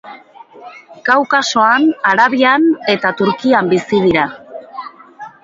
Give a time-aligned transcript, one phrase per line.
[1.09, 2.65] Kaukasoan, Arabian
[2.95, 4.27] eta Turkian bizi dira.